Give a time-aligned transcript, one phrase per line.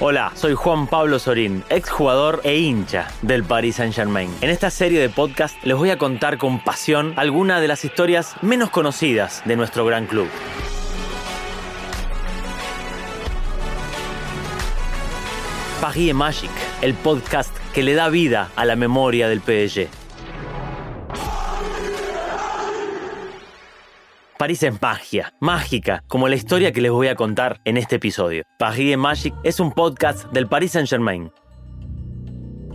[0.00, 4.28] Hola, soy Juan Pablo Sorín, exjugador e hincha del Paris Saint-Germain.
[4.40, 8.34] En esta serie de podcast les voy a contar con pasión algunas de las historias
[8.42, 10.26] menos conocidas de nuestro gran club.
[15.80, 16.50] Paris Magic,
[16.82, 20.03] el podcast que le da vida a la memoria del PSG.
[24.44, 28.42] París es magia, mágica, como la historia que les voy a contar en este episodio.
[28.58, 31.32] Paris Magic es un podcast del Paris Saint-Germain,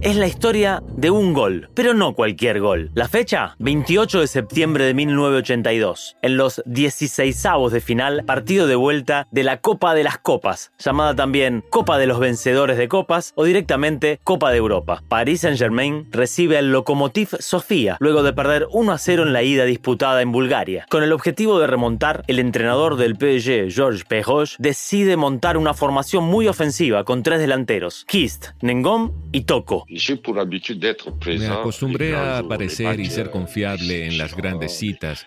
[0.00, 2.90] es la historia de un gol, pero no cualquier gol.
[2.94, 9.26] La fecha, 28 de septiembre de 1982, en los 16avos de final, partido de vuelta
[9.32, 13.44] de la Copa de las Copas, llamada también Copa de los Vencedores de Copas o
[13.44, 15.02] directamente Copa de Europa.
[15.08, 19.64] Paris Saint-Germain recibe al Lokomotiv Sofía luego de perder 1 a 0 en la ida
[19.64, 20.86] disputada en Bulgaria.
[20.88, 26.24] Con el objetivo de remontar, el entrenador del PSG, Georges Perroche, decide montar una formación
[26.24, 29.87] muy ofensiva con tres delanteros, Kist, Nengom y Toko.
[29.88, 35.26] Me acostumbré a aparecer y ser confiable en las grandes citas.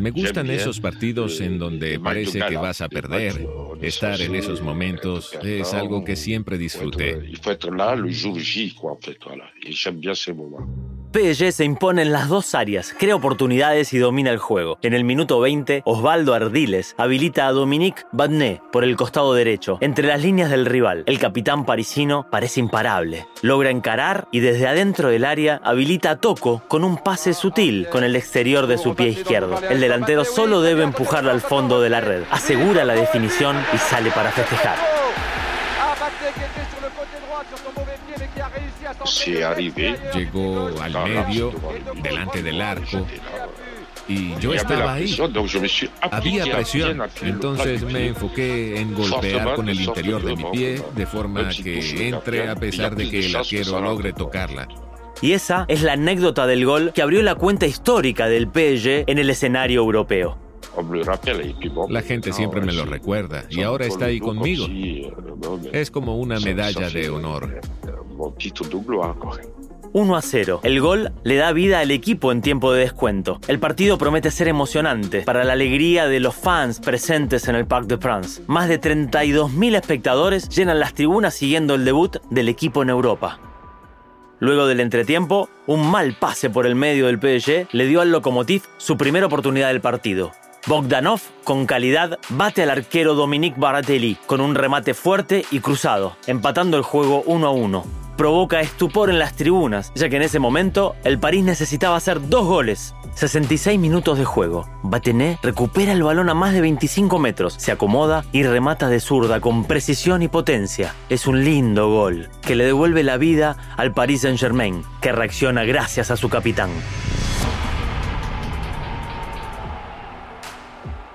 [0.00, 3.46] Me gustan esos partidos en donde parece que vas a perder.
[3.80, 7.32] Estar en esos momentos es algo que siempre disfruté.
[11.12, 14.78] PSG se impone en las dos áreas, crea oportunidades y domina el juego.
[14.80, 20.08] En el minuto 20, Osvaldo Ardiles habilita a Dominique Badné por el costado derecho, entre
[20.08, 21.04] las líneas del rival.
[21.06, 23.26] El capitán parisino parece imparable.
[23.42, 28.04] Logra encarar y desde adentro del área habilita a Toco con un pase sutil con
[28.04, 29.58] el exterior de su pie izquierdo.
[29.68, 32.22] El delantero solo debe empujarlo al fondo de la red.
[32.30, 34.76] Asegura la definición y sale para festejar.
[40.14, 41.52] Llegó al medio,
[42.02, 43.04] delante del arco,
[44.08, 45.16] y yo estaba ahí.
[46.10, 51.48] Había presión, entonces me enfoqué en golpear con el interior de mi pie, de forma
[51.48, 54.68] que entre a pesar de que el arquero logre tocarla.
[55.20, 59.18] Y esa es la anécdota del gol que abrió la cuenta histórica del PSG en
[59.18, 60.36] el escenario europeo.
[61.88, 64.66] La gente siempre me lo recuerda y ahora está ahí conmigo.
[65.72, 67.60] Es como una medalla de honor.
[69.92, 70.60] 1 a 0.
[70.62, 73.40] El gol le da vida al equipo en tiempo de descuento.
[73.48, 77.86] El partido promete ser emocionante para la alegría de los fans presentes en el Parc
[77.86, 78.42] de France.
[78.46, 83.38] Más de 32.000 espectadores llenan las tribunas siguiendo el debut del equipo en Europa.
[84.40, 88.62] Luego del entretiempo, un mal pase por el medio del PSG le dio al Lokomotiv
[88.76, 90.32] su primera oportunidad del partido.
[90.66, 96.76] Bogdanov, con calidad, bate al arquero Dominique Baratelli con un remate fuerte y cruzado, empatando
[96.76, 100.94] el juego 1 a 1 provoca estupor en las tribunas, ya que en ese momento
[101.02, 102.94] el París necesitaba hacer dos goles.
[103.16, 104.68] 66 minutos de juego.
[104.84, 109.40] Batené recupera el balón a más de 25 metros, se acomoda y remata de zurda
[109.40, 110.94] con precisión y potencia.
[111.08, 116.12] Es un lindo gol que le devuelve la vida al Paris Saint-Germain, que reacciona gracias
[116.12, 116.70] a su capitán.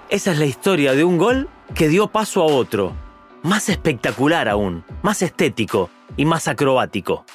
[0.10, 2.92] Esa es la historia de un gol que dio paso a otro,
[3.44, 7.26] más espectacular aún, más estético, y más acrobático.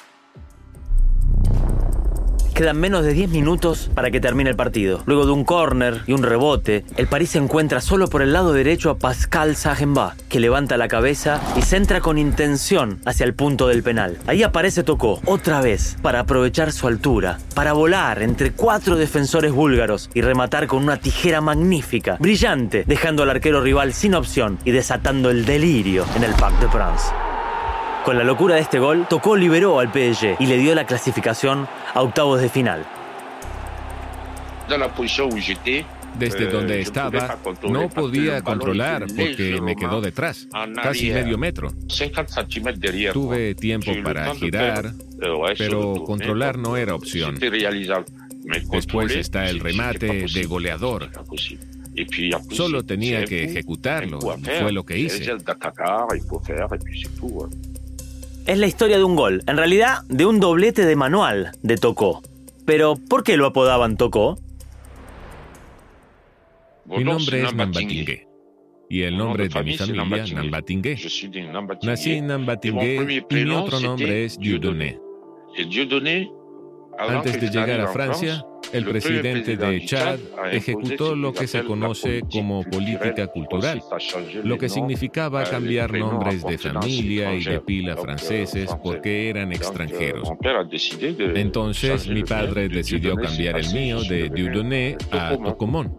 [2.53, 5.01] Quedan menos de 10 minutos para que termine el partido.
[5.07, 8.53] Luego de un córner y un rebote, el París se encuentra solo por el lado
[8.53, 13.67] derecho a Pascal Sagenba, que levanta la cabeza y centra con intención hacia el punto
[13.67, 14.19] del penal.
[14.27, 20.11] Ahí aparece Tocó, otra vez, para aprovechar su altura, para volar entre cuatro defensores búlgaros
[20.13, 25.31] y rematar con una tijera magnífica, brillante, dejando al arquero rival sin opción y desatando
[25.31, 27.07] el delirio en el Parc de France.
[28.03, 31.67] Con la locura de este gol, Tocó liberó al PSG y le dio la clasificación
[31.93, 32.85] a octavos de final.
[36.19, 40.47] Desde donde estaba, no podía controlar porque me quedó detrás,
[40.83, 41.71] casi medio metro.
[43.13, 44.91] Tuve tiempo para girar,
[45.57, 47.39] pero controlar no era opción.
[48.71, 51.09] Después está el remate de goleador.
[52.51, 55.23] Solo tenía que ejecutarlo, fue lo que hice.
[58.45, 62.21] Es la historia de un gol, en realidad de un doblete de manual de Tocó.
[62.65, 64.37] Pero, ¿por qué lo apodaban Tocó?
[66.85, 68.27] Mi nombre es Nambatingue.
[68.89, 70.97] Y el nombre de mi familia, Nambatingue.
[71.83, 74.99] Nací en Nambatingue y mi otro nombre es Dieudonné.
[76.99, 80.19] Antes de llegar a Francia, el presidente de Chad
[80.51, 83.81] ejecutó lo que se conoce como política cultural,
[84.43, 90.29] lo que significaba cambiar nombres de familia y de pila franceses porque eran extranjeros.
[91.35, 95.97] Entonces mi padre decidió cambiar el mío de Dieudonné a Tocomón,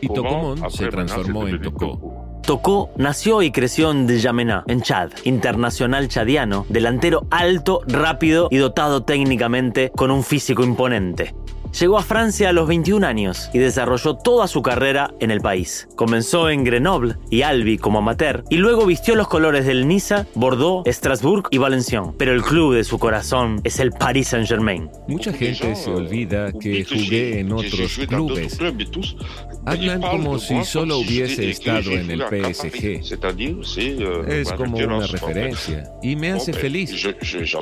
[0.00, 2.40] y Tocomón se transformó en Tocó.
[2.48, 9.02] Tocó nació y creció en Djamena, en Chad, internacional chadiano, delantero alto, rápido y dotado
[9.02, 11.34] técnicamente con un físico imponente.
[11.72, 15.88] Llegó a Francia a los 21 años y desarrolló toda su carrera en el país.
[15.96, 20.88] Comenzó en Grenoble y Albi como amateur y luego vistió los colores del Niza, Bordeaux,
[20.88, 22.14] Strasbourg y Valenciennes.
[22.18, 24.90] Pero el club de su corazón es el Paris Saint-Germain.
[25.06, 28.58] Mucha gente se olvida que jugué en otros clubes.
[29.66, 33.02] Hablan como si solo hubiese estado en el PSG.
[34.28, 37.06] Es como una referencia y me hace feliz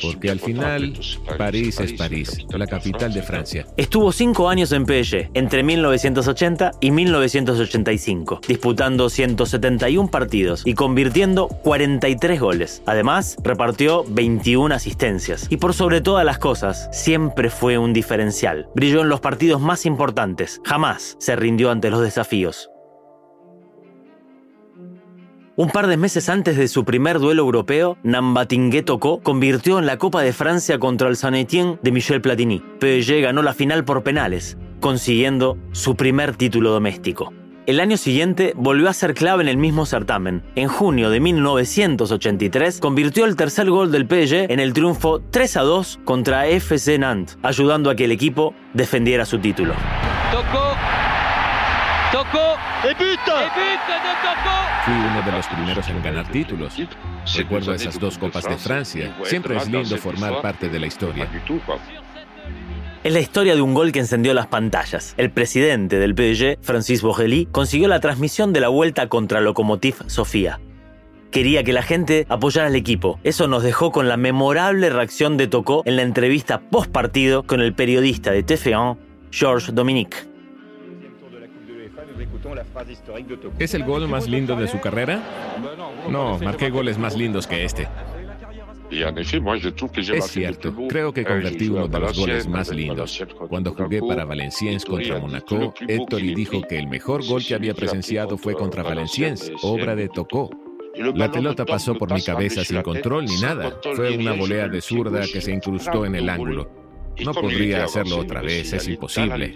[0.01, 0.95] porque al final
[1.37, 3.67] París es París, la capital de Francia.
[3.97, 12.39] Estuvo cinco años en PSG, entre 1980 y 1985, disputando 171 partidos y convirtiendo 43
[12.39, 12.83] goles.
[12.85, 15.47] Además, repartió 21 asistencias.
[15.49, 18.69] Y por sobre todas las cosas, siempre fue un diferencial.
[18.75, 20.61] Brilló en los partidos más importantes.
[20.63, 22.69] Jamás se rindió ante los desafíos.
[25.59, 29.97] Un par de meses antes de su primer duelo europeo, Nambatingue tocó convirtió en la
[29.97, 32.63] Copa de Francia contra el Saint-Étienne de Michel Platini.
[32.79, 37.33] PSG ganó la final por penales, consiguiendo su primer título doméstico.
[37.65, 40.43] El año siguiente volvió a ser clave en el mismo certamen.
[40.57, 45.63] En junio de 1983 convirtió el tercer gol del PSG en el triunfo 3 a
[45.63, 49.73] 2 contra FC Nantes, ayudando a que el equipo defendiera su título.
[50.31, 50.75] Tocó
[52.13, 52.46] Tocó.
[52.89, 56.77] ¡Y Fui uno de los primeros en ganar títulos.
[57.35, 59.17] Recuerdo esas dos Copas de Francia.
[59.25, 61.29] Siempre es lindo formar parte de la historia.
[63.03, 65.15] Es la historia de un gol que encendió las pantallas.
[65.17, 70.61] El presidente del PSG, Francis Bogelli, consiguió la transmisión de la vuelta contra Lokomotiv Sofía.
[71.33, 73.19] Quería que la gente apoyara al equipo.
[73.25, 77.61] Eso nos dejó con la memorable reacción de Tocó en la entrevista post partido con
[77.61, 78.97] el periodista de TF1,
[79.33, 80.26] Georges Dominique.
[83.59, 85.23] ¿Es el gol más lindo de su carrera?
[86.09, 87.89] No, marqué goles más lindos que este.
[88.91, 93.25] Es cierto, creo que convertí uno de los goles más lindos.
[93.49, 98.39] Cuando jugué para Valenciennes contra Monaco, Héctor dijo que el mejor gol que había presenciado
[98.39, 100.51] fue contra Valenciennes, obra de Tocó.
[101.15, 103.79] La pelota pasó por mi cabeza sin control ni nada.
[103.95, 106.86] Fue una volea de zurda que se incrustó en el ángulo.
[107.25, 109.55] No podría hacerlo otra vez, es imposible.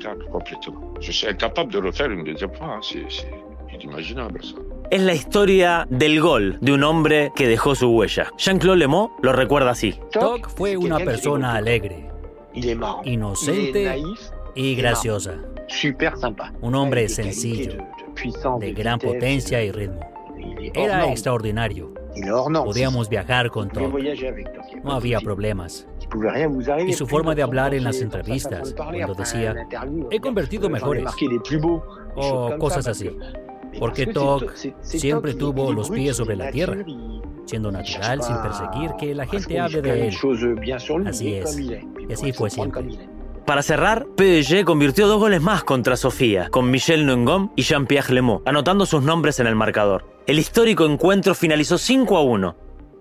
[4.90, 8.32] Es la historia del gol de un hombre que dejó su huella.
[8.36, 9.94] Jean-Claude Lemont lo recuerda así.
[10.12, 12.10] Toc fue una persona alegre,
[13.04, 14.02] inocente
[14.54, 15.36] y graciosa.
[16.60, 17.84] Un hombre sencillo,
[18.58, 20.00] de gran potencia y ritmo.
[20.74, 21.94] Era extraordinario.
[22.64, 23.92] Podíamos viajar con Toc.
[24.82, 25.86] No había problemas.
[26.86, 29.54] Y su forma de hablar en las entrevistas, cuando decía,
[30.10, 31.04] he convertido mejores,
[32.14, 33.16] o cosas así.
[33.78, 36.84] Porque Toc siempre tuvo los pies sobre la tierra,
[37.44, 40.16] siendo natural, sin perseguir que la gente hable de él.
[41.06, 42.84] Así es, y así fue siempre.
[43.46, 48.46] Para cerrar, PSG convirtió dos goles más contra Sofía, con Michel Nungom y Jean-Pierre Lemot,
[48.46, 50.04] anotando sus nombres en el marcador.
[50.26, 52.56] El histórico encuentro finalizó 5 a 1.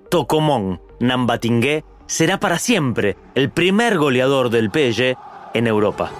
[0.10, 5.16] Tocomón, Nambatingue será para siempre el primer goleador del PSG
[5.54, 6.12] en Europa.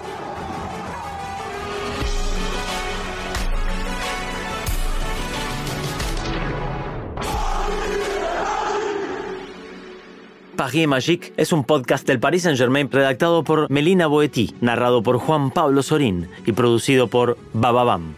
[10.56, 15.50] Paris Magique es un podcast del Paris Saint-Germain redactado por Melina Boetti, narrado por Juan
[15.50, 18.14] Pablo Sorín y producido por Bababam.